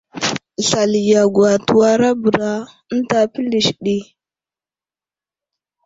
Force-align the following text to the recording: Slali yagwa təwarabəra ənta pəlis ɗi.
Slali 0.67 1.01
yagwa 1.11 1.51
təwarabəra 1.65 2.49
ənta 2.93 3.19
pəlis 3.33 3.67
ɗi. 3.83 3.97